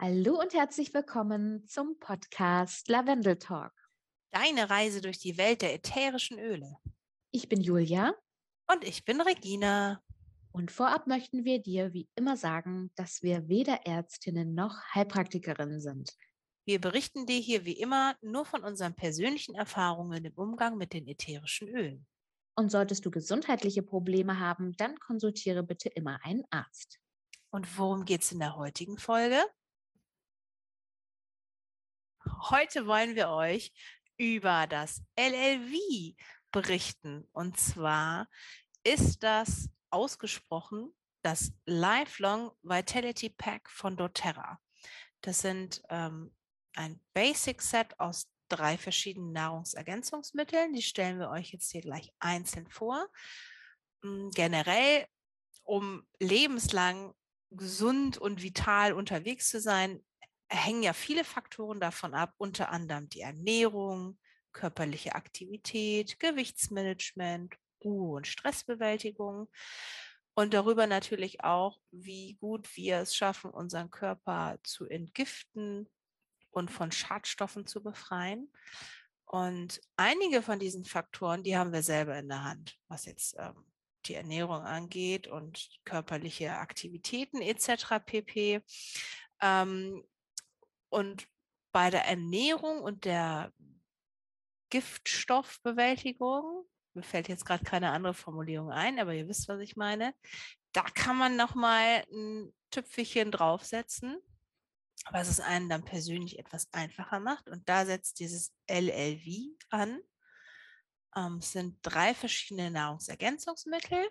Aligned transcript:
Hallo 0.00 0.38
und 0.40 0.54
herzlich 0.54 0.94
willkommen 0.94 1.66
zum 1.66 1.98
Podcast 1.98 2.88
Lavendel 2.88 3.36
Talk. 3.36 3.72
Deine 4.30 4.70
Reise 4.70 5.00
durch 5.00 5.18
die 5.18 5.36
Welt 5.36 5.60
der 5.60 5.74
ätherischen 5.74 6.38
Öle. 6.38 6.76
Ich 7.32 7.48
bin 7.48 7.60
Julia. 7.60 8.14
Und 8.70 8.84
ich 8.84 9.04
bin 9.04 9.20
Regina. 9.20 10.00
Und 10.52 10.70
vorab 10.70 11.08
möchten 11.08 11.44
wir 11.44 11.60
dir 11.60 11.92
wie 11.94 12.08
immer 12.14 12.36
sagen, 12.36 12.92
dass 12.94 13.24
wir 13.24 13.48
weder 13.48 13.86
Ärztinnen 13.86 14.54
noch 14.54 14.80
Heilpraktikerinnen 14.94 15.80
sind. 15.80 16.12
Wir 16.64 16.80
berichten 16.80 17.26
dir 17.26 17.40
hier 17.40 17.64
wie 17.64 17.80
immer 17.80 18.14
nur 18.22 18.44
von 18.44 18.62
unseren 18.62 18.94
persönlichen 18.94 19.56
Erfahrungen 19.56 20.24
im 20.24 20.34
Umgang 20.34 20.76
mit 20.76 20.92
den 20.92 21.08
ätherischen 21.08 21.66
Ölen. 21.70 22.06
Und 22.54 22.70
solltest 22.70 23.04
du 23.04 23.10
gesundheitliche 23.10 23.82
Probleme 23.82 24.38
haben, 24.38 24.76
dann 24.76 24.96
konsultiere 25.00 25.64
bitte 25.64 25.88
immer 25.88 26.20
einen 26.22 26.44
Arzt. 26.50 27.00
Und 27.50 27.76
worum 27.76 28.04
geht 28.04 28.22
es 28.22 28.30
in 28.30 28.38
der 28.38 28.54
heutigen 28.54 28.96
Folge? 28.96 29.42
Heute 32.40 32.86
wollen 32.86 33.16
wir 33.16 33.30
euch 33.30 33.72
über 34.16 34.68
das 34.68 35.02
LLV 35.18 36.14
berichten. 36.52 37.28
Und 37.32 37.58
zwar 37.58 38.28
ist 38.84 39.22
das 39.22 39.68
ausgesprochen 39.90 40.92
das 41.22 41.52
Lifelong 41.66 42.52
Vitality 42.62 43.30
Pack 43.30 43.68
von 43.68 43.96
doTERRA. 43.96 44.60
Das 45.20 45.40
sind 45.40 45.82
ähm, 45.88 46.32
ein 46.74 47.00
Basic 47.12 47.60
Set 47.60 47.98
aus 47.98 48.28
drei 48.48 48.78
verschiedenen 48.78 49.32
Nahrungsergänzungsmitteln. 49.32 50.72
Die 50.74 50.82
stellen 50.82 51.18
wir 51.18 51.30
euch 51.30 51.50
jetzt 51.50 51.72
hier 51.72 51.80
gleich 51.80 52.12
einzeln 52.20 52.68
vor. 52.68 53.08
Hm, 54.02 54.30
generell, 54.30 55.06
um 55.64 56.06
lebenslang 56.20 57.14
gesund 57.50 58.16
und 58.16 58.42
vital 58.42 58.92
unterwegs 58.92 59.48
zu 59.48 59.60
sein, 59.60 60.04
hängen 60.48 60.82
ja 60.82 60.92
viele 60.92 61.24
Faktoren 61.24 61.80
davon 61.80 62.14
ab, 62.14 62.34
unter 62.38 62.70
anderem 62.70 63.08
die 63.08 63.20
Ernährung, 63.20 64.18
körperliche 64.52 65.14
Aktivität, 65.14 66.18
Gewichtsmanagement, 66.18 67.54
Ruhe 67.84 68.16
und 68.16 68.26
Stressbewältigung 68.26 69.48
und 70.38 70.54
darüber 70.54 70.86
natürlich 70.86 71.42
auch, 71.42 71.80
wie 71.90 72.34
gut 72.40 72.76
wir 72.76 72.98
es 72.98 73.16
schaffen, 73.16 73.50
unseren 73.50 73.90
Körper 73.90 74.58
zu 74.62 74.86
entgiften 74.86 75.88
und 76.50 76.70
von 76.70 76.92
Schadstoffen 76.92 77.66
zu 77.66 77.82
befreien. 77.82 78.52
Und 79.24 79.80
einige 79.96 80.40
von 80.40 80.60
diesen 80.60 80.84
Faktoren, 80.84 81.42
die 81.42 81.56
haben 81.56 81.72
wir 81.72 81.82
selber 81.82 82.16
in 82.16 82.28
der 82.28 82.44
Hand, 82.44 82.78
was 82.86 83.06
jetzt 83.06 83.34
ähm, 83.36 83.66
die 84.06 84.14
Ernährung 84.14 84.62
angeht 84.62 85.26
und 85.26 85.68
körperliche 85.84 86.52
Aktivitäten 86.52 87.42
etc. 87.42 87.98
pp. 88.06 88.62
Ähm, 89.42 90.04
und 90.90 91.28
bei 91.72 91.90
der 91.90 92.04
Ernährung 92.06 92.82
und 92.82 93.04
der 93.04 93.52
Giftstoffbewältigung, 94.70 96.64
mir 96.94 97.02
fällt 97.02 97.28
jetzt 97.28 97.44
gerade 97.44 97.64
keine 97.64 97.90
andere 97.90 98.14
Formulierung 98.14 98.70
ein, 98.70 98.98
aber 98.98 99.14
ihr 99.14 99.28
wisst, 99.28 99.48
was 99.48 99.60
ich 99.60 99.76
meine, 99.76 100.14
da 100.72 100.82
kann 100.82 101.16
man 101.16 101.36
nochmal 101.36 102.04
ein 102.12 102.52
Tüpfelchen 102.70 103.30
draufsetzen, 103.30 104.18
was 105.10 105.28
es 105.28 105.40
einen 105.40 105.68
dann 105.68 105.84
persönlich 105.84 106.38
etwas 106.38 106.68
einfacher 106.72 107.20
macht. 107.20 107.48
Und 107.48 107.68
da 107.68 107.86
setzt 107.86 108.20
dieses 108.20 108.52
LLV 108.68 109.56
an. 109.70 110.00
Ähm, 111.16 111.38
es 111.38 111.52
sind 111.52 111.78
drei 111.82 112.14
verschiedene 112.14 112.70
Nahrungsergänzungsmittel. 112.70 114.08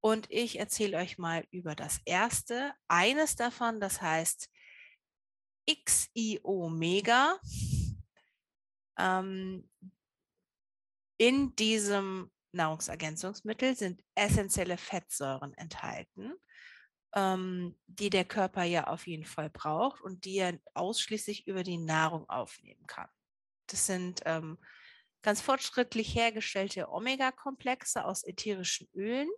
Und 0.00 0.30
ich 0.30 0.58
erzähle 0.58 0.98
euch 0.98 1.16
mal 1.16 1.46
über 1.50 1.74
das 1.74 2.00
erste. 2.04 2.74
Eines 2.88 3.36
davon, 3.36 3.80
das 3.80 4.02
heißt 4.02 4.50
XI 5.68 6.40
Omega 6.42 7.38
ähm, 8.98 9.68
in 11.18 11.54
diesem 11.56 12.30
Nahrungsergänzungsmittel 12.52 13.76
sind 13.76 14.02
essentielle 14.14 14.76
Fettsäuren 14.76 15.54
enthalten, 15.54 16.34
ähm, 17.14 17.78
die 17.86 18.10
der 18.10 18.24
Körper 18.24 18.64
ja 18.64 18.86
auf 18.86 19.06
jeden 19.06 19.24
Fall 19.24 19.50
braucht 19.50 20.00
und 20.00 20.24
die 20.24 20.36
er 20.36 20.58
ausschließlich 20.74 21.46
über 21.46 21.62
die 21.62 21.78
Nahrung 21.78 22.28
aufnehmen 22.28 22.86
kann. 22.86 23.08
Das 23.66 23.86
sind 23.86 24.22
ähm, 24.24 24.58
ganz 25.22 25.40
fortschrittlich 25.40 26.14
hergestellte 26.14 26.90
Omega-Komplexe 26.90 28.04
aus 28.04 28.24
ätherischen 28.24 28.88
Ölen, 28.94 29.30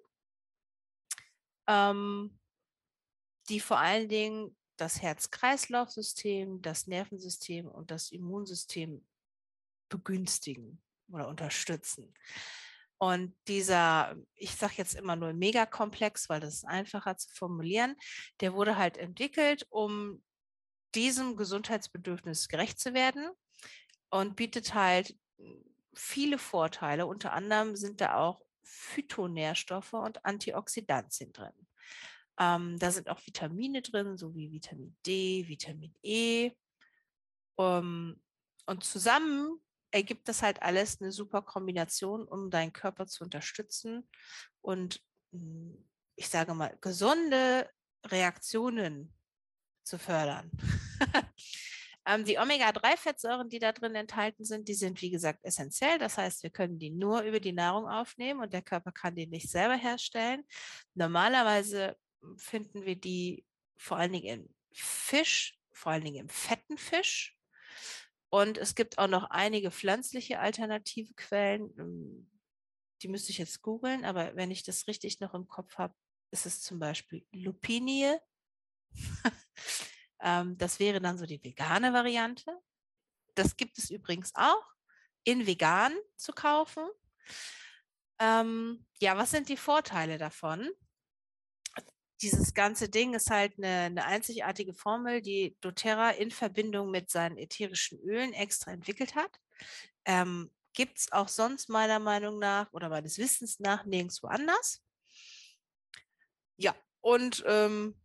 ähm, 1.69 2.39
die 3.49 3.61
vor 3.61 3.79
allen 3.79 4.09
Dingen 4.09 4.57
das 4.77 5.03
Herz-Kreislauf-System, 5.03 6.63
das 6.63 6.87
Nervensystem 6.87 7.67
und 7.67 7.91
das 7.91 8.11
Immunsystem 8.11 9.07
begünstigen 9.89 10.83
oder 11.09 11.29
unterstützen. 11.29 12.15
Und 12.99 13.37
dieser, 13.47 14.17
ich 14.35 14.55
sage 14.55 14.75
jetzt 14.77 14.95
immer 14.95 15.17
nur 15.17 15.33
Megakomplex, 15.35 16.29
weil 16.29 16.41
das 16.41 16.55
ist 16.55 16.65
einfacher 16.65 17.17
zu 17.17 17.29
formulieren, 17.35 17.97
der 18.41 18.55
wurde 18.55 18.79
halt 18.79 18.97
entwickelt, 18.97 19.67
um 19.69 20.23
diesem 20.95 21.37
Gesundheitsbedürfnis 21.37 22.49
gerecht 22.49 22.81
zu 22.81 22.95
werden 22.95 23.29
und 24.09 24.37
bietet 24.37 24.73
halt 24.73 25.15
viele 25.95 26.39
Vorteile. 26.39 27.07
Unter 27.07 27.33
anderem 27.35 27.77
sind 27.77 28.01
da 28.01 28.17
auch 28.17 28.41
Phytonährstoffe 28.63 29.93
und 29.93 30.25
Antioxidantien 30.25 31.33
drin. 31.33 31.66
Ähm, 32.39 32.79
da 32.79 32.91
sind 32.91 33.09
auch 33.09 33.25
Vitamine 33.27 33.83
drin, 33.83 34.17
so 34.17 34.35
wie 34.35 34.53
Vitamin 34.53 34.97
D, 35.07 35.47
Vitamin 35.49 35.95
E. 36.03 36.53
Um, 37.57 38.21
und 38.67 38.85
zusammen 38.85 39.61
ergibt 39.91 40.29
das 40.29 40.43
halt 40.43 40.61
alles 40.63 41.01
eine 41.01 41.13
super 41.13 41.41
Kombination, 41.41 42.29
um 42.29 42.51
deinen 42.51 42.73
Körper 42.73 43.07
zu 43.07 43.25
unterstützen 43.25 44.07
und 44.61 45.01
hm, 45.33 45.87
ich 46.17 46.29
sage 46.29 46.55
mal, 46.55 46.77
gesunde 46.81 47.71
Reaktionen 48.05 49.15
zu 49.85 49.99
fördern. 49.99 50.51
ähm, 52.07 52.25
die 52.25 52.39
Omega-3-Fettsäuren, 52.39 53.49
die 53.49 53.59
da 53.59 53.73
drin 53.73 53.95
enthalten 53.95 54.45
sind, 54.45 54.69
die 54.69 54.75
sind, 54.75 55.01
wie 55.03 55.11
gesagt, 55.11 55.41
essentiell. 55.43 55.99
Das 55.99 56.19
heißt, 56.19 56.43
wir 56.43 56.51
können 56.51 56.79
die 56.79 56.91
nur 56.91 57.23
über 57.23 57.39
die 57.39 57.53
Nahrung 57.53 57.87
aufnehmen 57.87 58.41
und 58.41 58.53
der 58.53 58.63
Körper 58.63 58.93
kann 58.93 59.15
die 59.15 59.27
nicht 59.27 59.51
selber 59.51 59.77
herstellen. 59.77 60.45
Normalerweise 60.95 61.97
finden 62.37 62.85
wir 62.85 62.97
die 62.97 63.45
vor 63.77 63.97
allen 63.97 64.13
Dingen 64.13 64.27
im 64.27 64.55
Fisch, 64.73 65.59
vor 65.73 65.93
allen 65.93 66.05
Dingen 66.05 66.21
im 66.21 66.29
fetten 66.29 66.79
Fisch. 66.79 67.37
Und 68.29 68.59
es 68.59 68.75
gibt 68.75 68.99
auch 68.99 69.09
noch 69.09 69.31
einige 69.31 69.71
pflanzliche 69.71 70.41
alternative 70.41 71.15
Quellen. 71.15 71.73
Ähm, 71.79 72.31
die 73.03 73.09
müsste 73.09 73.31
ich 73.31 73.39
jetzt 73.39 73.63
googeln, 73.63 74.05
aber 74.05 74.35
wenn 74.37 74.51
ich 74.51 74.63
das 74.63 74.89
richtig 74.89 75.21
noch 75.21 75.35
im 75.35 75.47
Kopf 75.49 75.79
habe, 75.79 75.95
ist 76.31 76.47
es 76.47 76.63
zum 76.63 76.79
Beispiel 76.79 77.27
Lupinie. 77.33 78.21
Ähm, 80.19 80.57
das 80.57 80.81
wäre 80.81 80.99
dann 80.99 81.19
so 81.19 81.27
die 81.27 81.45
vegane 81.45 81.93
Variante. 81.93 82.51
Das 83.35 83.57
gibt 83.57 83.77
es 83.77 83.91
übrigens 83.91 84.35
auch 84.35 84.65
in 85.25 85.47
vegan 85.47 85.93
zu 86.17 86.33
kaufen. 86.33 86.89
Ähm, 88.19 88.87
ja, 88.99 89.17
was 89.19 89.31
sind 89.31 89.49
die 89.49 89.59
Vorteile 89.59 90.17
davon? 90.17 90.71
Dieses 92.23 92.55
ganze 92.55 92.89
Ding 92.89 93.15
ist 93.15 93.31
halt 93.31 93.55
eine, 93.59 93.69
eine 93.69 94.05
einzigartige 94.05 94.73
Formel, 94.73 95.21
die 95.21 95.57
doTERRA 95.61 96.11
in 96.11 96.31
Verbindung 96.31 96.91
mit 96.91 97.11
seinen 97.11 97.37
ätherischen 97.37 98.01
Ölen 98.01 98.33
extra 98.33 98.73
entwickelt 98.73 99.15
hat. 99.15 99.31
Ähm, 100.05 100.51
Gibt 100.73 100.99
es 100.99 101.13
auch 101.13 101.29
sonst 101.29 101.69
meiner 101.69 101.99
Meinung 101.99 102.39
nach 102.39 102.73
oder 102.73 102.89
meines 102.89 103.19
Wissens 103.19 103.61
nach 103.61 103.85
nirgendwo 103.85 104.27
anders. 104.27 104.83
Ja, 106.59 106.75
und 107.01 107.43
ähm, 107.47 107.99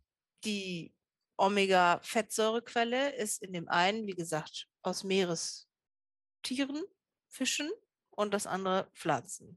die 0.44 0.94
Omega-Fettsäurequelle 1.36 3.14
ist 3.16 3.42
in 3.42 3.52
dem 3.52 3.68
einen, 3.68 4.06
wie 4.06 4.14
gesagt, 4.14 4.68
aus 4.82 5.04
Meerestieren, 5.04 5.66
Fischen 7.28 7.70
und 8.10 8.32
das 8.32 8.46
andere 8.46 8.90
Pflanzen. 8.94 9.56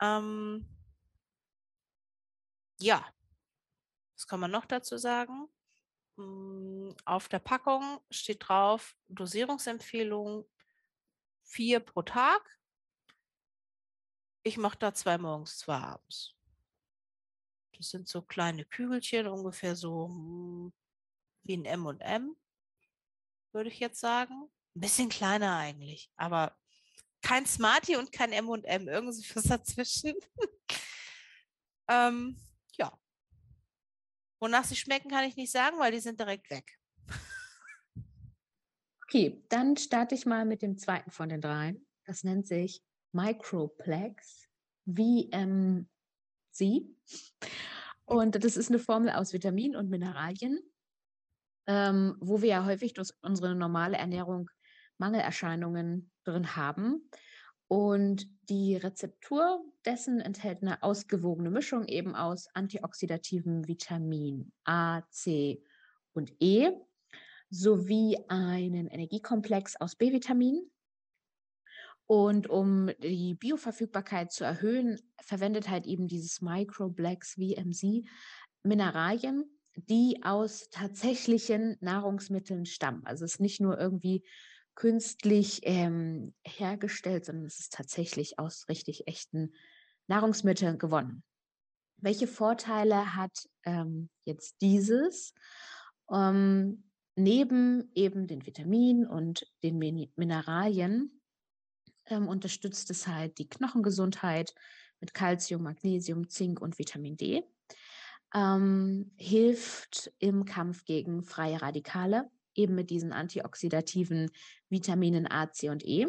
Ähm, 0.00 0.66
ja, 2.78 3.04
was 4.20 4.26
kann 4.26 4.40
man 4.40 4.50
noch 4.50 4.66
dazu 4.66 4.98
sagen? 4.98 5.48
Hm, 6.18 6.94
auf 7.06 7.28
der 7.28 7.38
Packung 7.38 8.00
steht 8.10 8.46
drauf 8.46 8.94
Dosierungsempfehlung 9.08 10.46
vier 11.42 11.80
pro 11.80 12.02
Tag. 12.02 12.42
Ich 14.42 14.58
mache 14.58 14.76
da 14.78 14.92
zwei 14.92 15.16
morgens, 15.16 15.58
zwei 15.58 15.76
abends. 15.76 16.36
Das 17.78 17.88
sind 17.88 18.08
so 18.08 18.20
kleine 18.20 18.66
Kügelchen, 18.66 19.26
ungefähr 19.26 19.74
so 19.74 20.08
hm, 20.08 20.72
wie 21.44 21.56
ein 21.56 21.64
M&M, 21.64 22.36
würde 23.52 23.70
ich 23.70 23.80
jetzt 23.80 24.00
sagen. 24.00 24.50
Ein 24.76 24.80
bisschen 24.80 25.08
kleiner 25.08 25.56
eigentlich, 25.56 26.12
aber 26.16 26.58
kein 27.22 27.46
Smartie 27.46 27.96
und 27.96 28.12
kein 28.12 28.32
M&M, 28.32 28.86
irgendwie 28.86 29.34
was 29.34 29.44
dazwischen. 29.44 30.14
ähm, 31.88 32.36
Wonach 34.40 34.64
sie 34.64 34.76
schmecken, 34.76 35.10
kann 35.10 35.24
ich 35.24 35.36
nicht 35.36 35.52
sagen, 35.52 35.78
weil 35.78 35.92
die 35.92 36.00
sind 36.00 36.18
direkt 36.18 36.50
weg. 36.50 36.78
Okay, 39.04 39.42
dann 39.48 39.76
starte 39.76 40.14
ich 40.14 40.24
mal 40.24 40.44
mit 40.44 40.62
dem 40.62 40.78
zweiten 40.78 41.10
von 41.10 41.28
den 41.28 41.40
dreien. 41.40 41.84
Das 42.06 42.22
nennt 42.24 42.46
sich 42.46 42.80
Microplex 43.12 44.48
VMC. 44.86 45.86
Und 48.04 48.44
das 48.44 48.56
ist 48.56 48.70
eine 48.70 48.78
Formel 48.78 49.10
aus 49.10 49.32
Vitaminen 49.32 49.76
und 49.76 49.90
Mineralien, 49.90 50.60
ähm, 51.66 52.16
wo 52.20 52.40
wir 52.40 52.48
ja 52.48 52.64
häufig 52.64 52.94
durch 52.94 53.10
unsere 53.20 53.54
normale 53.54 53.96
Ernährung 53.96 54.48
Mangelerscheinungen 54.98 56.10
drin 56.24 56.56
haben. 56.56 57.10
Und 57.72 58.26
die 58.48 58.74
Rezeptur 58.74 59.64
dessen 59.84 60.20
enthält 60.20 60.60
eine 60.60 60.82
ausgewogene 60.82 61.52
Mischung 61.52 61.86
eben 61.86 62.16
aus 62.16 62.48
antioxidativen 62.52 63.68
Vitamin 63.68 64.50
A, 64.64 65.02
C 65.10 65.62
und 66.12 66.32
E 66.40 66.72
sowie 67.48 68.18
einen 68.26 68.88
Energiekomplex 68.88 69.76
aus 69.76 69.94
B-Vitaminen. 69.94 70.68
Und 72.06 72.50
um 72.50 72.90
die 73.04 73.36
Bioverfügbarkeit 73.36 74.32
zu 74.32 74.42
erhöhen, 74.42 75.00
verwendet 75.22 75.68
halt 75.68 75.86
eben 75.86 76.08
dieses 76.08 76.40
Microblex 76.40 77.34
VMC 77.34 78.04
Mineralien, 78.64 79.44
die 79.76 80.18
aus 80.24 80.70
tatsächlichen 80.70 81.76
Nahrungsmitteln 81.80 82.66
stammen. 82.66 83.06
Also 83.06 83.24
es 83.24 83.34
ist 83.34 83.40
nicht 83.40 83.60
nur 83.60 83.78
irgendwie 83.78 84.24
künstlich 84.80 85.60
ähm, 85.64 86.32
hergestellt, 86.42 87.26
sondern 87.26 87.44
es 87.44 87.60
ist 87.60 87.74
tatsächlich 87.74 88.38
aus 88.38 88.66
richtig 88.70 89.06
echten 89.06 89.52
Nahrungsmitteln 90.06 90.78
gewonnen. 90.78 91.22
Welche 91.98 92.26
Vorteile 92.26 93.14
hat 93.14 93.46
ähm, 93.64 94.08
jetzt 94.24 94.62
dieses? 94.62 95.34
Ähm, 96.10 96.84
neben 97.14 97.90
eben 97.94 98.26
den 98.26 98.46
Vitaminen 98.46 99.06
und 99.06 99.46
den 99.62 99.76
Min 99.76 100.10
Mineralien 100.16 101.20
ähm, 102.06 102.26
unterstützt 102.26 102.90
es 102.90 103.06
halt 103.06 103.36
die 103.36 103.50
Knochengesundheit 103.50 104.54
mit 104.98 105.12
Calcium, 105.12 105.62
Magnesium, 105.62 106.30
Zink 106.30 106.58
und 106.58 106.78
Vitamin 106.78 107.18
D. 107.18 107.44
Ähm, 108.34 109.12
hilft 109.18 110.10
im 110.20 110.46
Kampf 110.46 110.86
gegen 110.86 111.22
freie 111.22 111.60
Radikale, 111.60 112.30
eben 112.54 112.74
mit 112.74 112.90
diesen 112.90 113.12
antioxidativen 113.12 114.30
Vitaminen 114.68 115.30
A, 115.30 115.50
C 115.52 115.68
und 115.68 115.84
E. 115.84 116.06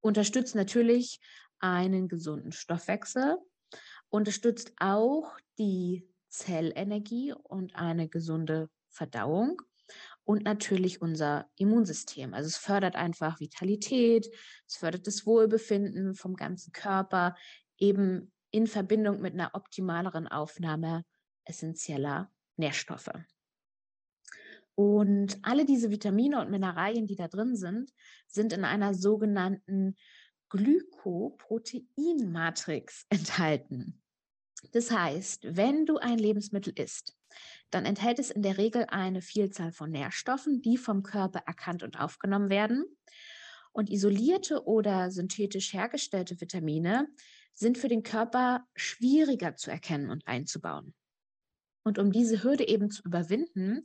Unterstützt 0.00 0.54
natürlich 0.54 1.20
einen 1.58 2.08
gesunden 2.08 2.52
Stoffwechsel, 2.52 3.36
unterstützt 4.08 4.72
auch 4.78 5.36
die 5.58 6.08
Zellenergie 6.28 7.32
und 7.32 7.74
eine 7.74 8.08
gesunde 8.08 8.70
Verdauung 8.88 9.60
und 10.24 10.44
natürlich 10.44 11.02
unser 11.02 11.50
Immunsystem. 11.56 12.34
Also 12.34 12.48
es 12.48 12.56
fördert 12.56 12.96
einfach 12.96 13.40
Vitalität, 13.40 14.28
es 14.66 14.76
fördert 14.76 15.06
das 15.06 15.26
Wohlbefinden 15.26 16.14
vom 16.14 16.36
ganzen 16.36 16.72
Körper, 16.72 17.36
eben 17.78 18.32
in 18.50 18.66
Verbindung 18.66 19.20
mit 19.20 19.34
einer 19.34 19.54
optimaleren 19.54 20.28
Aufnahme 20.28 21.04
essentieller 21.44 22.30
Nährstoffe. 22.56 23.10
Und 24.80 25.38
alle 25.42 25.66
diese 25.66 25.90
Vitamine 25.90 26.40
und 26.40 26.50
Mineralien, 26.50 27.06
die 27.06 27.14
da 27.14 27.28
drin 27.28 27.54
sind, 27.54 27.92
sind 28.26 28.54
in 28.54 28.64
einer 28.64 28.94
sogenannten 28.94 29.94
Glykoproteinmatrix 30.48 33.04
enthalten. 33.10 34.00
Das 34.72 34.90
heißt, 34.90 35.54
wenn 35.54 35.84
du 35.84 35.98
ein 35.98 36.18
Lebensmittel 36.18 36.72
isst, 36.78 37.14
dann 37.68 37.84
enthält 37.84 38.18
es 38.18 38.30
in 38.30 38.40
der 38.40 38.56
Regel 38.56 38.86
eine 38.88 39.20
Vielzahl 39.20 39.70
von 39.70 39.90
Nährstoffen, 39.90 40.62
die 40.62 40.78
vom 40.78 41.02
Körper 41.02 41.40
erkannt 41.40 41.82
und 41.82 42.00
aufgenommen 42.00 42.48
werden. 42.48 42.86
Und 43.72 43.90
isolierte 43.90 44.64
oder 44.64 45.10
synthetisch 45.10 45.74
hergestellte 45.74 46.40
Vitamine 46.40 47.06
sind 47.52 47.76
für 47.76 47.88
den 47.88 48.02
Körper 48.02 48.66
schwieriger 48.74 49.56
zu 49.56 49.70
erkennen 49.70 50.08
und 50.08 50.26
einzubauen. 50.26 50.94
Und 51.82 51.98
um 51.98 52.12
diese 52.12 52.42
Hürde 52.42 52.66
eben 52.66 52.90
zu 52.90 53.02
überwinden, 53.02 53.84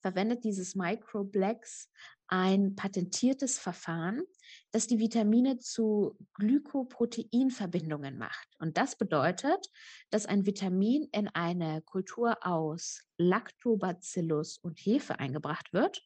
verwendet 0.00 0.44
dieses 0.44 0.74
Microblex 0.74 1.90
ein 2.30 2.76
patentiertes 2.76 3.58
Verfahren, 3.58 4.22
das 4.70 4.86
die 4.86 5.00
Vitamine 5.00 5.58
zu 5.58 6.16
Glykoproteinverbindungen 6.34 8.16
macht. 8.18 8.48
Und 8.58 8.76
das 8.76 8.96
bedeutet, 8.96 9.66
dass 10.10 10.26
ein 10.26 10.46
Vitamin 10.46 11.08
in 11.12 11.28
eine 11.28 11.82
Kultur 11.82 12.38
aus 12.46 13.02
Lactobacillus 13.18 14.58
und 14.58 14.78
Hefe 14.78 15.18
eingebracht 15.18 15.72
wird. 15.72 16.02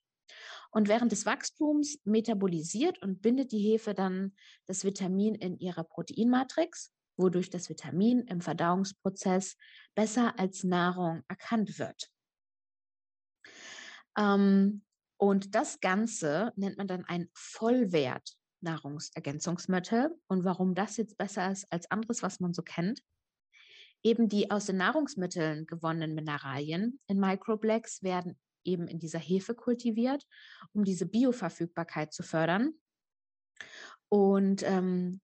Und 0.70 0.88
während 0.88 1.12
des 1.12 1.26
Wachstums 1.26 1.98
metabolisiert 2.04 3.00
und 3.02 3.20
bindet 3.20 3.52
die 3.52 3.58
Hefe 3.58 3.94
dann 3.94 4.34
das 4.66 4.84
Vitamin 4.84 5.34
in 5.34 5.58
ihrer 5.58 5.84
Proteinmatrix, 5.84 6.90
wodurch 7.16 7.50
das 7.50 7.68
Vitamin 7.68 8.22
im 8.22 8.40
Verdauungsprozess 8.40 9.56
besser 9.94 10.38
als 10.38 10.64
Nahrung 10.64 11.22
erkannt 11.28 11.78
wird. 11.78 12.13
Ähm, 14.18 14.82
und 15.16 15.54
das 15.54 15.80
Ganze 15.80 16.52
nennt 16.56 16.76
man 16.76 16.88
dann 16.88 17.04
ein 17.04 17.28
Vollwert 17.32 18.36
Nahrungsergänzungsmittel. 18.60 20.10
Und 20.26 20.44
warum 20.44 20.74
das 20.74 20.96
jetzt 20.96 21.16
besser 21.16 21.50
ist 21.50 21.70
als 21.70 21.90
anderes, 21.90 22.22
was 22.22 22.40
man 22.40 22.52
so 22.52 22.62
kennt, 22.62 23.02
eben 24.02 24.28
die 24.28 24.50
aus 24.50 24.66
den 24.66 24.78
Nahrungsmitteln 24.78 25.66
gewonnenen 25.66 26.14
Mineralien 26.14 27.00
in 27.06 27.20
Microblex 27.20 28.02
werden 28.02 28.38
eben 28.64 28.88
in 28.88 28.98
dieser 28.98 29.18
Hefe 29.18 29.54
kultiviert, 29.54 30.26
um 30.72 30.84
diese 30.84 31.06
Bioverfügbarkeit 31.06 32.12
zu 32.12 32.22
fördern. 32.22 32.74
Und 34.08 34.62
ähm, 34.62 35.20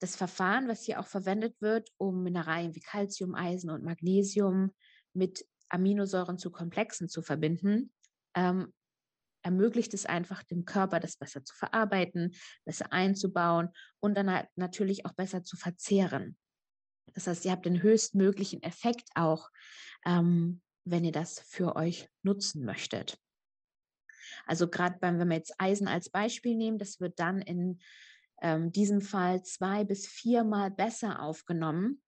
das 0.00 0.16
Verfahren, 0.16 0.68
was 0.68 0.84
hier 0.84 1.00
auch 1.00 1.06
verwendet 1.06 1.60
wird, 1.60 1.90
um 1.98 2.22
Mineralien 2.22 2.74
wie 2.74 2.80
Calcium, 2.80 3.34
Eisen 3.34 3.70
und 3.70 3.84
Magnesium 3.84 4.72
mit 5.12 5.44
Aminosäuren 5.68 6.38
zu 6.38 6.50
Komplexen 6.50 7.08
zu 7.08 7.20
verbinden, 7.20 7.92
ähm, 8.38 8.72
ermöglicht 9.42 9.94
es 9.94 10.06
einfach 10.06 10.42
dem 10.42 10.64
Körper, 10.64 11.00
das 11.00 11.16
besser 11.16 11.44
zu 11.44 11.54
verarbeiten, 11.54 12.34
besser 12.64 12.92
einzubauen 12.92 13.70
und 14.00 14.14
dann 14.14 14.30
halt 14.30 14.48
natürlich 14.56 15.04
auch 15.06 15.12
besser 15.12 15.42
zu 15.42 15.56
verzehren. 15.56 16.36
Das 17.14 17.26
heißt, 17.26 17.44
ihr 17.44 17.52
habt 17.52 17.66
den 17.66 17.82
höchstmöglichen 17.82 18.62
Effekt 18.62 19.08
auch, 19.14 19.50
ähm, 20.04 20.60
wenn 20.84 21.04
ihr 21.04 21.12
das 21.12 21.40
für 21.40 21.76
euch 21.76 22.08
nutzen 22.22 22.64
möchtet. 22.64 23.18
Also 24.46 24.68
gerade 24.68 24.98
beim, 25.00 25.18
wenn 25.18 25.28
wir 25.28 25.36
jetzt 25.36 25.54
Eisen 25.58 25.88
als 25.88 26.10
Beispiel 26.10 26.54
nehmen, 26.54 26.78
das 26.78 27.00
wird 27.00 27.18
dann 27.18 27.40
in 27.40 27.80
ähm, 28.42 28.70
diesem 28.70 29.00
Fall 29.00 29.42
zwei 29.42 29.84
bis 29.84 30.06
viermal 30.06 30.70
besser 30.70 31.22
aufgenommen, 31.22 32.02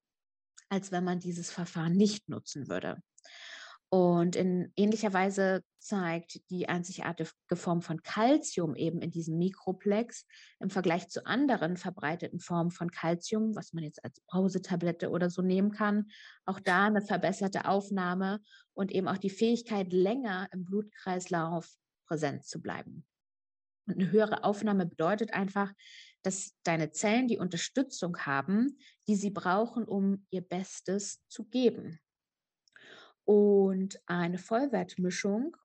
als 0.68 0.92
wenn 0.92 1.04
man 1.04 1.18
dieses 1.18 1.50
Verfahren 1.50 1.96
nicht 1.96 2.28
nutzen 2.28 2.68
würde. 2.68 3.02
Und 3.92 4.36
in 4.36 4.72
ähnlicher 4.76 5.12
Weise 5.12 5.64
zeigt 5.80 6.48
die 6.50 6.68
einzigartige 6.68 7.56
Form 7.56 7.82
von 7.82 8.02
Calcium 8.02 8.76
eben 8.76 9.02
in 9.02 9.10
diesem 9.10 9.36
Mikroplex 9.36 10.26
im 10.60 10.70
Vergleich 10.70 11.08
zu 11.08 11.26
anderen 11.26 11.76
verbreiteten 11.76 12.38
Formen 12.38 12.70
von 12.70 12.92
Calcium, 12.92 13.56
was 13.56 13.72
man 13.72 13.82
jetzt 13.82 14.04
als 14.04 14.20
Brausetablette 14.28 15.10
oder 15.10 15.28
so 15.28 15.42
nehmen 15.42 15.72
kann, 15.72 16.08
auch 16.44 16.60
da 16.60 16.86
eine 16.86 17.02
verbesserte 17.02 17.66
Aufnahme 17.66 18.40
und 18.74 18.92
eben 18.92 19.08
auch 19.08 19.18
die 19.18 19.30
Fähigkeit, 19.30 19.92
länger 19.92 20.48
im 20.52 20.64
Blutkreislauf 20.64 21.68
präsent 22.06 22.44
zu 22.44 22.62
bleiben. 22.62 23.04
Und 23.88 23.94
eine 23.94 24.12
höhere 24.12 24.44
Aufnahme 24.44 24.86
bedeutet 24.86 25.32
einfach, 25.32 25.72
dass 26.22 26.54
deine 26.62 26.92
Zellen 26.92 27.26
die 27.26 27.38
Unterstützung 27.38 28.18
haben, 28.18 28.78
die 29.08 29.16
sie 29.16 29.30
brauchen, 29.30 29.84
um 29.84 30.26
ihr 30.30 30.42
Bestes 30.42 31.26
zu 31.26 31.44
geben. 31.44 31.98
Und 33.24 34.00
eine 34.06 34.38
Vollwertmischung 34.38 35.56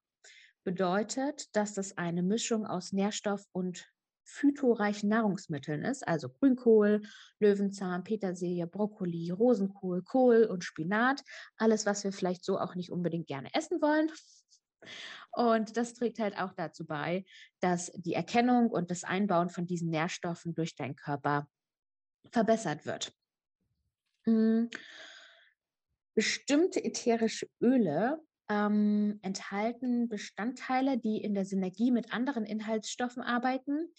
bedeutet, 0.63 1.55
dass 1.55 1.73
das 1.73 1.97
eine 1.97 2.23
Mischung 2.23 2.65
aus 2.65 2.91
Nährstoff- 2.91 3.47
und 3.51 3.87
phytoreichen 4.25 5.09
Nahrungsmitteln 5.09 5.83
ist, 5.83 6.07
also 6.07 6.29
Grünkohl, 6.29 7.03
Löwenzahn, 7.39 8.03
Petersilie, 8.03 8.65
Brokkoli, 8.65 9.29
Rosenkohl, 9.29 10.01
Kohl 10.01 10.45
und 10.45 10.63
Spinat. 10.63 11.21
Alles, 11.57 11.85
was 11.85 12.03
wir 12.03 12.11
vielleicht 12.11 12.43
so 12.43 12.59
auch 12.59 12.75
nicht 12.75 12.91
unbedingt 12.91 13.27
gerne 13.27 13.53
essen 13.53 13.81
wollen. 13.81 14.11
Und 15.31 15.77
das 15.77 15.93
trägt 15.93 16.19
halt 16.19 16.37
auch 16.37 16.53
dazu 16.53 16.85
bei, 16.85 17.25
dass 17.59 17.91
die 17.95 18.13
Erkennung 18.13 18.69
und 18.69 18.89
das 18.89 19.03
Einbauen 19.03 19.49
von 19.49 19.67
diesen 19.67 19.89
Nährstoffen 19.89 20.55
durch 20.55 20.75
deinen 20.75 20.95
Körper 20.95 21.47
verbessert 22.31 22.85
wird. 22.85 23.13
Hm. 24.25 24.69
Bestimmte 26.15 26.83
ätherische 26.83 27.47
Öle 27.61 28.19
ähm, 28.49 29.19
enthalten 29.21 30.07
Bestandteile, 30.07 30.97
die 30.97 31.17
in 31.17 31.33
der 31.33 31.45
Synergie 31.45 31.91
mit 31.91 32.13
anderen 32.13 32.45
Inhaltsstoffen 32.45 33.21
arbeiten 33.21 33.89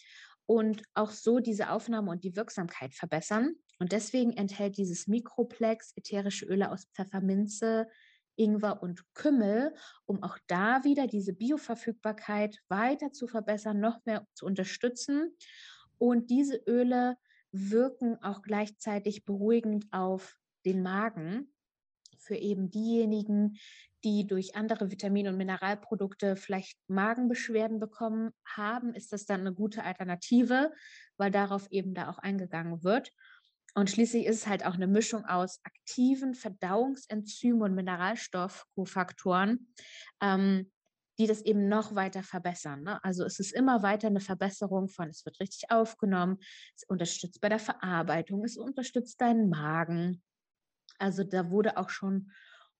und 0.47 0.83
auch 0.95 1.11
so 1.11 1.41
diese 1.41 1.71
Aufnahme 1.71 2.11
und 2.11 2.25
die 2.25 2.37
Wirksamkeit 2.37 2.95
verbessern. 2.95 3.55
Und 3.79 3.93
deswegen 3.93 4.33
enthält 4.33 4.79
dieses 4.79 5.07
Mikroplex 5.07 5.93
ätherische 5.97 6.47
Öle 6.47 6.71
aus 6.71 6.87
Pfefferminze, 6.95 7.89
Ingwer 8.37 8.83
und 8.83 9.03
Kümmel, 9.15 9.75
um 10.05 10.23
auch 10.23 10.39
da 10.47 10.85
wieder 10.85 11.07
diese 11.07 11.33
Bioverfügbarkeit 11.33 12.59
weiter 12.69 13.13
zu 13.13 13.27
verbessern, 13.27 13.81
noch 13.81 14.05
mehr 14.05 14.27
zu 14.35 14.47
unterstützen. 14.47 15.37
Und 15.99 16.31
diese 16.31 16.57
Öle 16.67 17.17
wirken 17.51 18.23
auch 18.23 18.43
gleichzeitig 18.43 19.25
beruhigend 19.25 19.87
auf 19.91 20.37
den 20.65 20.83
Magen 20.83 21.53
für 22.26 22.37
eben 22.37 22.71
diejenigen, 22.71 23.59
die 24.04 24.26
durch 24.26 24.54
andere 24.54 24.90
Vitamin- 24.90 25.28
und 25.28 25.37
Mineralprodukte 25.37 26.37
vielleicht 26.37 26.78
Magenbeschwerden 26.88 27.80
bekommen 27.80 28.30
haben, 28.47 28.95
ist 28.95 29.12
das 29.12 29.26
dann 29.26 29.40
eine 29.40 29.54
gute 29.54 29.83
Alternative, 29.83 30.73
weil 31.16 31.30
darauf 31.30 31.66
eben 31.71 31.95
da 31.95 32.11
auch 32.11 32.18
eingegangen 32.18 32.85
wird. 32.85 33.11
Und 33.75 33.90
schließlich 33.90 34.25
ist 34.25 34.37
es 34.37 34.47
halt 34.47 34.64
auch 34.64 34.75
eine 34.75 34.87
Mischung 34.87 35.26
aus 35.26 35.61
aktiven 35.64 36.35
Verdauungsenzymen 36.35 37.62
und 37.62 37.75
Mineralstoffkofaktoren, 37.75 39.68
ähm, 40.23 40.71
die 41.18 41.26
das 41.26 41.42
eben 41.42 41.68
noch 41.68 41.95
weiter 41.95 42.23
verbessern. 42.23 42.85
Ne? 42.85 43.02
Also 43.04 43.25
es 43.25 43.38
ist 43.38 43.52
immer 43.52 43.83
weiter 43.83 44.06
eine 44.06 44.21
Verbesserung 44.21 44.88
von, 44.88 45.09
es 45.09 45.25
wird 45.26 45.40
richtig 45.40 45.71
aufgenommen, 45.71 46.38
es 46.75 46.85
unterstützt 46.88 47.40
bei 47.40 47.49
der 47.49 47.59
Verarbeitung, 47.59 48.45
es 48.45 48.56
unterstützt 48.56 49.21
deinen 49.21 49.49
Magen. 49.49 50.23
Also 50.99 51.25
da 51.25 51.50
wurde 51.50 51.76
auch 51.76 51.91
schon 51.91 52.33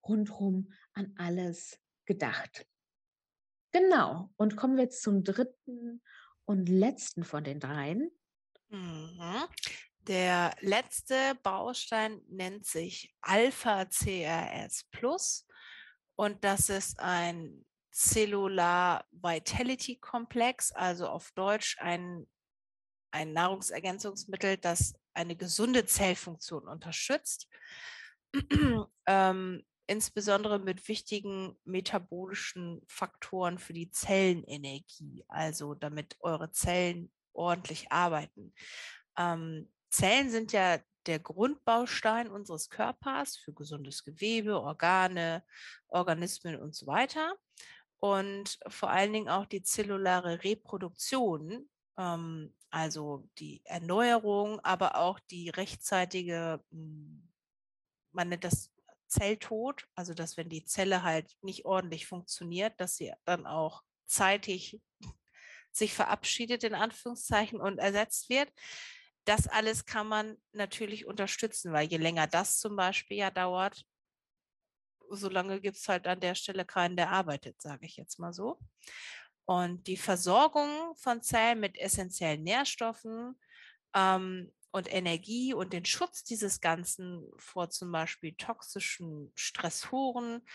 rundherum 0.03 0.73
an 0.93 1.13
alles 1.17 1.79
gedacht. 2.05 2.67
Genau. 3.73 4.31
Und 4.37 4.57
kommen 4.57 4.77
wir 4.77 4.85
jetzt 4.85 5.03
zum 5.03 5.25
dritten 5.25 6.03
und 6.45 6.69
letzten 6.69 7.25
von 7.25 7.45
den 7.45 7.61
dreien. 7.61 8.11
Mhm. 8.69 9.45
Der 10.01 10.55
letzte 10.61 11.35
Baustein 11.43 12.23
nennt 12.29 12.65
sich 12.65 13.15
Alpha-CRS 13.23 14.85
Plus 14.93 15.47
und 16.15 16.45
das 16.45 16.69
ist 16.69 17.01
ein 17.01 17.67
Cellular 17.93 19.05
Vitality 19.11 19.97
Komplex, 19.97 20.71
also 20.73 21.09
auf 21.09 21.33
Deutsch 21.33 21.77
ein, 21.81 22.27
ein 23.11 23.33
Nahrungsergänzungsmittel, 23.33 24.59
das 24.59 24.95
eine 25.13 25.35
gesunde 25.35 25.87
Zellfunktion 25.87 26.69
unterstützt, 26.69 27.49
ähm, 29.07 29.65
insbesondere 29.87 30.59
mit 30.59 30.89
wichtigen 30.89 31.57
metabolischen 31.65 32.83
Faktoren 32.89 33.59
für 33.59 33.73
die 33.73 33.91
Zellenenergie, 33.91 35.25
also 35.29 35.75
damit 35.75 36.17
eure 36.21 36.51
Zellen 36.51 37.13
ordentlich 37.33 37.93
arbeiten. 37.93 38.53
Ähm, 39.17 39.71
Zellen 39.91 40.31
sind 40.31 40.53
ja 40.53 40.79
der 41.07 41.19
Grundbaustein 41.21 42.29
unseres 42.29 42.69
Körpers 42.69 43.37
für 43.37 43.53
gesundes 43.53 44.05
Gewebe, 44.05 44.61
Organe, 44.61 45.45
Organismen 45.89 46.57
und 46.61 46.75
so 46.75 46.87
weiter. 46.87 47.35
Und 47.99 48.59
vor 48.69 48.91
allen 48.91 49.13
Dingen 49.13 49.29
auch 49.29 49.47
die 49.47 49.63
zellulare 49.63 50.45
Reproduktion, 50.45 51.69
ähm, 51.97 52.55
also 52.71 53.29
die 53.39 53.63
Erneuerung, 53.65 54.61
aber 54.61 54.97
auch 54.97 55.19
die 55.31 55.49
rechtzeitige, 55.49 56.63
hm, 56.71 57.26
man 58.17 58.29
nennt 58.29 58.45
das 58.45 58.73
Zelltod, 59.07 59.87
also 59.95 60.15
dass 60.15 60.37
wenn 60.37 60.49
die 60.49 60.65
Zelle 60.65 61.05
halt 61.05 61.37
nicht 61.43 61.65
ordentlich 61.65 62.07
funktioniert, 62.07 62.81
dass 62.81 62.97
sie 62.97 63.13
dann 63.25 63.47
auch 63.47 63.83
zeitig 64.07 64.81
sich 65.71 65.95
verabschiedet 65.95 66.65
in 66.65 66.75
Anführungszeichen 66.75 67.61
und 67.61 67.79
ersetzt 67.79 68.29
wird 68.29 68.51
das 69.27 69.49
alles 69.49 69.85
kann 69.85 70.07
man 70.07 70.39
natürlich 70.53 71.07
unterstützen, 71.07 71.73
weil 71.73 71.89
je 71.89 71.99
länger 71.99 72.27
das 72.29 72.59
zum 72.59 72.77
Beispiel 72.77 73.19
ja 73.19 73.31
dauert, 73.31 73.85
solange 75.11 75.61
gibt 75.61 75.77
es 75.77 75.89
halt 75.89 76.07
an 76.07 76.21
der 76.21 76.35
Stelle 76.35 76.65
keinen, 76.65 76.97
der 76.97 77.11
arbeitet, 77.11 77.61
sage 77.61 77.87
ich 77.87 77.97
jetzt 77.97 78.19
mal 78.19 78.33
so. 78.33 78.59
Und 79.45 79.87
die 79.89 79.97
Versorgung 79.97 80.95
von 80.97 81.23
Zellen 81.23 81.61
mit 81.61 81.77
essentiellen 81.77 82.43
Nährstoffen 82.43 83.39
ähm, 83.95 84.53
und 84.77 84.93
Energie 84.93 85.55
und 85.55 85.73
den 85.73 85.87
Schutz 85.87 86.23
dieses 86.23 86.61
Ganzen 86.61 87.27
vor 87.39 87.71
zum 87.71 87.91
Beispiel 87.91 88.35
toxischen 88.35 89.33
Stressoren, 89.35 90.47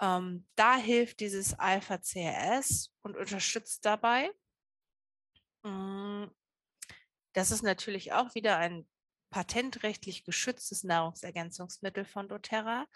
ähm, 0.00 0.48
da 0.56 0.76
hilft 0.76 1.20
dieses 1.20 1.56
Alpha-CRS 1.56 2.92
und 3.02 3.16
unterstützt 3.16 3.84
dabei. 3.84 4.32
Mm, 5.62 6.24
das 7.34 7.52
ist 7.52 7.62
natürlich 7.62 8.12
auch 8.12 8.34
wieder 8.34 8.58
ein 8.58 8.84
patentrechtlich 9.30 10.24
geschütztes 10.24 10.82
Nahrungsergänzungsmittel 10.82 12.04
von 12.04 12.28
doTERRA. 12.28 12.86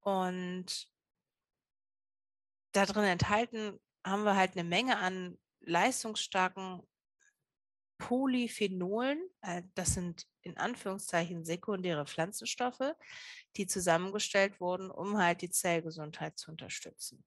Und 0.00 0.86
darin 2.72 3.04
enthalten 3.04 3.80
haben 4.06 4.24
wir 4.24 4.36
halt 4.36 4.52
eine 4.52 4.64
Menge 4.64 4.98
an 4.98 5.38
leistungsstarken 5.60 6.86
Polyphenolen. 7.98 9.18
Äh, 9.40 9.62
das 9.74 9.94
sind 9.94 10.26
in 10.42 10.56
Anführungszeichen 10.56 11.44
sekundäre 11.44 12.06
Pflanzenstoffe, 12.06 12.94
die 13.56 13.66
zusammengestellt 13.66 14.60
wurden, 14.60 14.90
um 14.90 15.18
halt 15.18 15.42
die 15.42 15.50
Zellgesundheit 15.50 16.38
zu 16.38 16.50
unterstützen. 16.50 17.24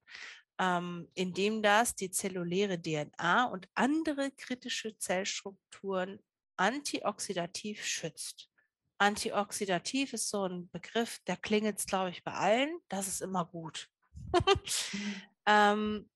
Ähm, 0.60 1.08
indem 1.14 1.62
das 1.62 1.96
die 1.96 2.10
zelluläre 2.10 2.82
DNA 2.82 3.46
und 3.46 3.70
andere 3.76 4.32
kritische 4.32 4.98
Zellstrukturen 4.98 6.20
antioxidativ 6.58 7.84
schützt. 7.86 8.50
Antioxidativ 8.98 10.14
ist 10.14 10.30
so 10.30 10.46
ein 10.48 10.70
Begriff, 10.70 11.20
der 11.28 11.38
klingelt, 11.38 11.86
glaube 11.86 12.10
ich, 12.10 12.24
bei 12.24 12.34
allen. 12.34 12.80
Das 12.90 13.08
ist 13.08 13.22
immer 13.22 13.46
gut. 13.46 13.90
Mhm. 14.94 15.22
ähm, 15.46 16.10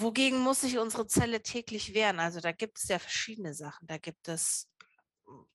wogegen 0.00 0.40
muss 0.40 0.60
sich 0.60 0.78
unsere 0.78 1.06
Zelle 1.06 1.42
täglich 1.42 1.94
wehren? 1.94 2.20
Also 2.20 2.40
da 2.40 2.52
gibt 2.52 2.78
es 2.78 2.88
ja 2.88 2.98
verschiedene 2.98 3.54
Sachen. 3.54 3.86
Da 3.86 3.98
gibt 3.98 4.28
es 4.28 4.70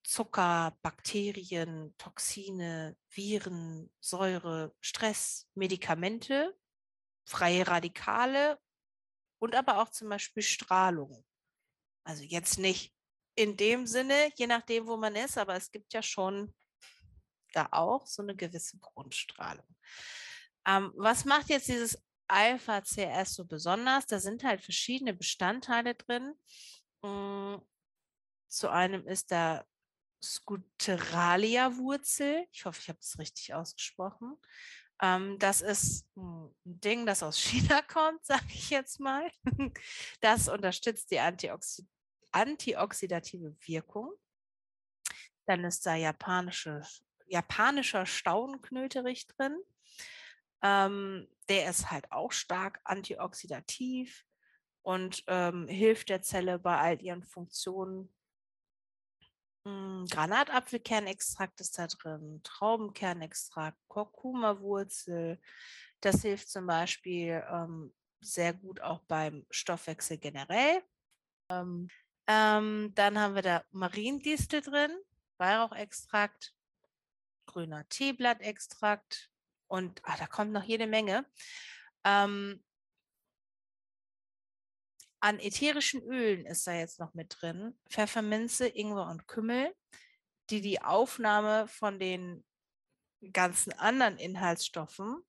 Zucker, 0.04 0.78
Bakterien, 0.82 1.96
Toxine, 1.98 2.98
Viren, 3.10 3.92
Säure, 4.00 4.76
Stress, 4.80 5.48
Medikamente, 5.56 6.56
freie 7.26 7.68
Radikale 7.68 8.60
und 9.40 9.56
aber 9.56 9.82
auch 9.82 9.90
zum 9.90 10.10
Beispiel 10.10 10.44
Strahlung. 10.44 11.26
Also 12.04 12.24
jetzt 12.24 12.58
nicht 12.58 12.94
in 13.36 13.56
dem 13.56 13.88
Sinne, 13.88 14.32
je 14.36 14.48
nachdem, 14.48 14.88
wo 14.88 14.98
man 14.98 15.16
ist, 15.16 15.38
aber 15.38 15.56
es 15.56 15.72
gibt 15.72 15.94
ja 15.94 16.04
schon 16.04 16.54
da 17.54 17.70
auch 17.72 18.06
so 18.08 18.22
eine 18.22 18.36
gewisse 18.36 18.78
Grundstrahlung. 18.80 19.68
Ähm, 20.66 20.92
was 20.96 21.26
macht 21.26 21.50
jetzt 21.50 21.68
dieses 21.68 22.02
Alpha-CS 22.32 23.36
so 23.36 23.46
besonders? 23.46 24.08
Da 24.08 24.20
sind 24.20 24.44
halt 24.44 24.62
verschiedene 24.62 25.14
Bestandteile 25.14 25.96
drin. 25.96 26.34
Hm, 27.04 27.62
zu 28.48 28.70
einem 28.70 29.08
ist 29.08 29.32
da 29.32 29.66
Scuteralia-Wurzel. 30.24 32.48
Ich 32.52 32.66
hoffe, 32.66 32.80
ich 32.82 32.90
habe 32.90 33.00
es 33.00 33.18
richtig 33.20 33.54
ausgesprochen. 33.54 34.38
Ähm, 35.02 35.38
das 35.40 35.62
ist 35.62 36.06
ein 36.16 36.54
Ding, 36.64 37.06
das 37.06 37.24
aus 37.24 37.38
China 37.40 37.82
kommt, 37.82 38.26
sage 38.26 38.46
ich 38.50 38.70
jetzt 38.70 39.00
mal. 39.00 39.30
Das 40.22 40.48
unterstützt 40.48 41.12
die 41.12 41.20
Antioxid 41.20 41.88
antioxidative 42.34 43.54
Wirkung. 43.68 44.14
Dann 45.46 45.66
ist 45.66 45.86
da 45.86 45.96
japanische, 45.96 46.82
japanischer 47.28 48.06
Staudenknöterich 48.06 49.28
drin. 49.28 49.62
Ähm, 50.63 51.27
der 51.50 51.70
ist 51.70 51.91
halt 51.91 52.12
auch 52.12 52.32
stark 52.32 52.80
antioxidativ 52.84 54.25
und 54.84 55.24
ähm, 55.27 55.68
hilft 55.68 56.10
der 56.10 56.22
Zelle 56.22 56.60
bei 56.60 56.77
all 56.77 57.01
ihren 57.01 57.24
Funktionen 57.24 58.13
hm, 59.65 60.08
Granatapfelkernextrakt 60.10 61.62
ist 61.62 61.77
da 61.77 61.88
drin, 61.88 62.41
Traubenkernextrakt, 62.44 63.77
Kurkuma-Wurzel. 63.88 65.39
Das 66.01 66.22
hilft 66.24 66.50
zum 66.50 66.65
Beispiel 66.65 67.44
ähm, 67.50 67.94
sehr 68.22 68.53
gut 68.53 68.82
auch 68.82 69.01
beim 69.01 69.46
Stoffwechsel 69.51 70.18
generell. 70.18 70.82
Ähm, 71.50 71.89
ähm, 72.27 72.91
dann 72.96 73.20
haben 73.20 73.36
wir 73.36 73.44
da 73.44 73.63
Mariendistel 73.72 74.62
drin, 74.62 74.91
Weihrauchextrakt, 75.38 76.56
grüner 77.46 77.88
Teeblattextrakt 77.89 79.31
und 79.72 80.01
ach, 80.04 80.20
da 80.20 80.28
kommt 80.28 80.51
noch 80.51 80.63
jede 80.63 80.86
Menge. 80.86 81.25
Ähm, 82.04 82.62
an 85.22 85.40
ätherischen 85.40 86.04
Ölen 86.04 86.46
ist 86.46 86.68
da 86.68 86.74
jetzt 86.74 87.00
noch 87.00 87.13
mit 87.13 87.38
drin. 87.40 87.80
Pfefferminze, 87.90 88.68
Ingwer 88.68 89.08
und 89.08 89.28
Kümmel, 89.28 89.74
die 90.50 90.62
die 90.62 90.82
Aufnahme 90.82 91.68
von 91.70 92.00
den 92.00 92.44
ganzen 93.32 93.72
anderen 93.74 94.18
Inhaltsstoffen 94.18 95.24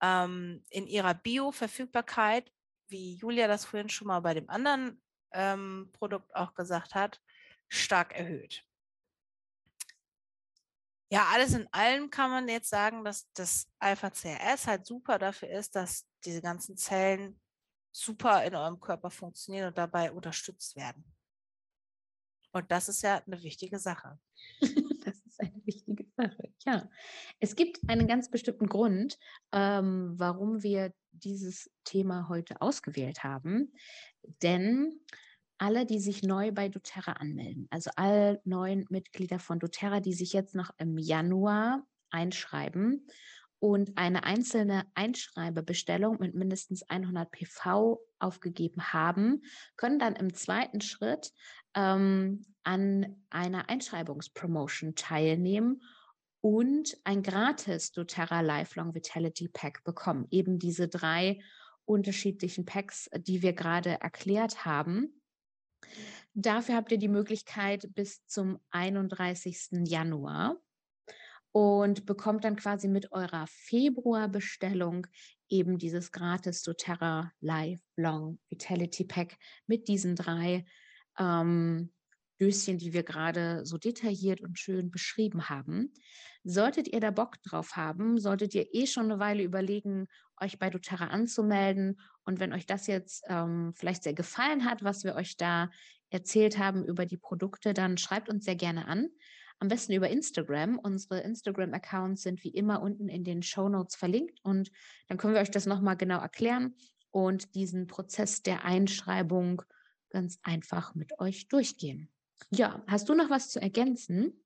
ähm, 0.00 0.64
in 0.70 0.86
ihrer 0.86 1.14
Bioverfügbarkeit, 1.14 2.50
wie 2.88 3.16
Julia 3.16 3.48
das 3.48 3.66
vorhin 3.66 3.90
schon 3.90 4.06
mal 4.06 4.20
bei 4.20 4.32
dem 4.32 4.48
anderen 4.48 5.02
ähm, 5.32 5.90
Produkt 5.92 6.34
auch 6.34 6.54
gesagt 6.54 6.94
hat, 6.94 7.20
stark 7.68 8.14
erhöht. 8.14 8.65
Ja, 11.08 11.28
alles 11.32 11.54
in 11.54 11.68
allem 11.72 12.10
kann 12.10 12.30
man 12.30 12.48
jetzt 12.48 12.68
sagen, 12.68 13.04
dass 13.04 13.30
das 13.34 13.68
Alpha-CRS 13.78 14.66
halt 14.66 14.86
super 14.86 15.18
dafür 15.18 15.50
ist, 15.50 15.76
dass 15.76 16.04
diese 16.24 16.42
ganzen 16.42 16.76
Zellen 16.76 17.40
super 17.92 18.44
in 18.44 18.54
eurem 18.54 18.80
Körper 18.80 19.10
funktionieren 19.10 19.68
und 19.68 19.78
dabei 19.78 20.10
unterstützt 20.10 20.74
werden. 20.76 21.04
Und 22.52 22.70
das 22.70 22.88
ist 22.88 23.02
ja 23.02 23.22
eine 23.26 23.42
wichtige 23.42 23.78
Sache. 23.78 24.18
das 25.04 25.20
ist 25.20 25.40
eine 25.40 25.64
wichtige 25.64 26.06
Sache, 26.16 26.52
ja. 26.64 26.88
Es 27.38 27.54
gibt 27.54 27.78
einen 27.88 28.08
ganz 28.08 28.30
bestimmten 28.30 28.66
Grund, 28.66 29.18
ähm, 29.52 30.14
warum 30.16 30.62
wir 30.62 30.92
dieses 31.12 31.70
Thema 31.84 32.28
heute 32.28 32.60
ausgewählt 32.60 33.22
haben. 33.24 33.72
Denn 34.42 35.00
alle, 35.58 35.86
die 35.86 35.98
sich 35.98 36.22
neu 36.22 36.52
bei 36.52 36.68
doTERRA 36.68 37.12
anmelden, 37.12 37.66
also 37.70 37.90
alle 37.96 38.40
neuen 38.44 38.86
Mitglieder 38.90 39.38
von 39.38 39.58
doTERRA, 39.58 40.00
die 40.00 40.12
sich 40.12 40.32
jetzt 40.32 40.54
noch 40.54 40.70
im 40.78 40.98
Januar 40.98 41.86
einschreiben 42.10 43.06
und 43.58 43.96
eine 43.96 44.24
einzelne 44.24 44.84
Einschreibebestellung 44.94 46.18
mit 46.20 46.34
mindestens 46.34 46.82
100 46.82 47.30
PV 47.30 47.98
aufgegeben 48.18 48.92
haben, 48.92 49.42
können 49.76 49.98
dann 49.98 50.14
im 50.14 50.34
zweiten 50.34 50.80
Schritt 50.80 51.32
ähm, 51.74 52.44
an 52.64 53.24
einer 53.30 53.68
Einschreibungspromotion 53.68 54.94
teilnehmen 54.94 55.82
und 56.40 56.96
ein 57.04 57.22
gratis 57.22 57.92
doTERRA 57.92 58.40
Lifelong 58.40 58.94
Vitality 58.94 59.48
Pack 59.48 59.84
bekommen. 59.84 60.26
Eben 60.30 60.58
diese 60.58 60.88
drei 60.88 61.40
unterschiedlichen 61.84 62.64
Packs, 62.64 63.08
die 63.16 63.42
wir 63.42 63.52
gerade 63.52 64.00
erklärt 64.00 64.64
haben. 64.64 65.22
Dafür 66.34 66.76
habt 66.76 66.92
ihr 66.92 66.98
die 66.98 67.08
Möglichkeit 67.08 67.88
bis 67.94 68.24
zum 68.26 68.58
31. 68.70 69.68
Januar 69.84 70.56
und 71.52 72.04
bekommt 72.04 72.44
dann 72.44 72.56
quasi 72.56 72.88
mit 72.88 73.12
eurer 73.12 73.46
Februarbestellung 73.48 75.06
eben 75.48 75.78
dieses 75.78 76.12
gratis 76.12 76.62
doTERRA 76.62 77.32
Lifelong 77.40 78.38
Vitality 78.50 79.04
Pack 79.04 79.38
mit 79.66 79.88
diesen 79.88 80.16
drei 80.16 80.66
ähm, 81.18 81.92
Döschen, 82.40 82.78
die 82.78 82.92
wir 82.92 83.02
gerade 83.02 83.64
so 83.64 83.78
detailliert 83.78 84.42
und 84.42 84.58
schön 84.58 84.90
beschrieben 84.90 85.48
haben. 85.48 85.92
Solltet 86.44 86.88
ihr 86.88 87.00
da 87.00 87.10
Bock 87.10 87.42
drauf 87.42 87.76
haben, 87.76 88.18
solltet 88.18 88.54
ihr 88.54 88.74
eh 88.74 88.86
schon 88.86 89.10
eine 89.10 89.18
Weile 89.18 89.42
überlegen, 89.42 90.08
euch 90.40 90.58
bei 90.58 90.68
doTERRA 90.68 91.06
anzumelden. 91.06 91.98
Und 92.26 92.40
wenn 92.40 92.52
euch 92.52 92.66
das 92.66 92.86
jetzt 92.86 93.24
ähm, 93.28 93.72
vielleicht 93.74 94.02
sehr 94.02 94.14
gefallen 94.14 94.64
hat, 94.64 94.84
was 94.84 95.04
wir 95.04 95.14
euch 95.14 95.36
da 95.36 95.70
erzählt 96.10 96.58
haben 96.58 96.84
über 96.84 97.06
die 97.06 97.16
Produkte, 97.16 97.72
dann 97.72 97.96
schreibt 97.96 98.28
uns 98.28 98.44
sehr 98.44 98.56
gerne 98.56 98.86
an. 98.86 99.08
Am 99.58 99.68
besten 99.68 99.94
über 99.94 100.10
Instagram. 100.10 100.78
Unsere 100.78 101.20
Instagram-Accounts 101.20 102.22
sind 102.22 102.44
wie 102.44 102.50
immer 102.50 102.82
unten 102.82 103.08
in 103.08 103.24
den 103.24 103.42
Show 103.42 103.68
Notes 103.68 103.96
verlinkt 103.96 104.40
und 104.42 104.70
dann 105.08 105.16
können 105.16 105.34
wir 105.34 105.40
euch 105.40 105.50
das 105.50 105.64
nochmal 105.64 105.96
genau 105.96 106.20
erklären 106.20 106.74
und 107.10 107.54
diesen 107.54 107.86
Prozess 107.86 108.42
der 108.42 108.64
Einschreibung 108.64 109.62
ganz 110.10 110.38
einfach 110.42 110.94
mit 110.94 111.18
euch 111.18 111.48
durchgehen. 111.48 112.10
Ja, 112.50 112.82
hast 112.86 113.08
du 113.08 113.14
noch 113.14 113.30
was 113.30 113.48
zu 113.48 113.60
ergänzen? 113.60 114.44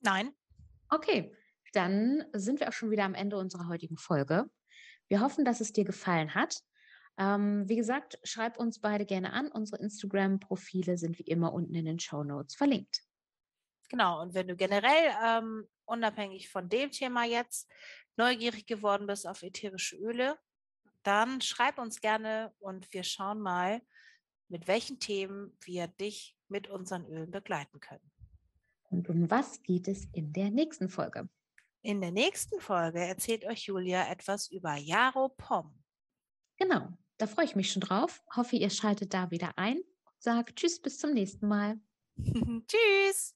Nein. 0.00 0.32
Okay, 0.88 1.34
dann 1.72 2.24
sind 2.32 2.60
wir 2.60 2.68
auch 2.68 2.72
schon 2.72 2.90
wieder 2.90 3.04
am 3.04 3.14
Ende 3.14 3.36
unserer 3.36 3.68
heutigen 3.68 3.98
Folge. 3.98 4.48
Wir 5.08 5.20
hoffen, 5.20 5.44
dass 5.44 5.60
es 5.60 5.72
dir 5.72 5.84
gefallen 5.84 6.34
hat. 6.34 6.62
Ähm, 7.18 7.68
wie 7.68 7.76
gesagt, 7.76 8.18
schreib 8.22 8.58
uns 8.58 8.80
beide 8.80 9.04
gerne 9.04 9.32
an. 9.32 9.50
Unsere 9.50 9.82
Instagram-Profile 9.82 10.96
sind 10.96 11.18
wie 11.18 11.24
immer 11.24 11.52
unten 11.52 11.74
in 11.74 11.84
den 11.84 11.98
Show 11.98 12.22
Notes 12.22 12.54
verlinkt. 12.54 13.02
Genau, 13.88 14.22
und 14.22 14.34
wenn 14.34 14.46
du 14.46 14.54
generell 14.54 15.12
ähm, 15.24 15.66
unabhängig 15.84 16.48
von 16.48 16.68
dem 16.68 16.90
Thema 16.92 17.24
jetzt 17.24 17.68
neugierig 18.16 18.66
geworden 18.66 19.06
bist 19.06 19.26
auf 19.26 19.42
ätherische 19.42 19.96
Öle, 19.96 20.38
dann 21.02 21.40
schreib 21.40 21.78
uns 21.78 22.00
gerne 22.00 22.52
und 22.60 22.92
wir 22.92 23.02
schauen 23.02 23.40
mal, 23.40 23.80
mit 24.48 24.68
welchen 24.68 25.00
Themen 25.00 25.56
wir 25.62 25.88
dich 25.88 26.36
mit 26.48 26.68
unseren 26.68 27.04
Ölen 27.06 27.30
begleiten 27.30 27.80
können. 27.80 28.12
Und 28.90 29.08
um 29.08 29.30
was 29.30 29.62
geht 29.62 29.88
es 29.88 30.06
in 30.12 30.32
der 30.32 30.50
nächsten 30.50 30.88
Folge? 30.88 31.28
In 31.82 32.00
der 32.00 32.12
nächsten 32.12 32.60
Folge 32.60 33.00
erzählt 33.00 33.44
euch 33.44 33.66
Julia 33.66 34.08
etwas 34.10 34.50
über 34.50 34.76
Jaro 34.76 35.30
Pom. 35.30 35.82
Genau, 36.56 36.88
da 37.18 37.26
freue 37.26 37.44
ich 37.44 37.56
mich 37.56 37.72
schon 37.72 37.82
drauf. 37.82 38.22
Hoffe, 38.34 38.56
ihr 38.56 38.70
schaltet 38.70 39.12
da 39.12 39.30
wieder 39.30 39.52
ein. 39.56 39.78
Sag 40.18 40.56
Tschüss, 40.56 40.80
bis 40.80 40.98
zum 40.98 41.12
nächsten 41.12 41.46
Mal. 41.46 41.78
Tschüss. 42.16 43.34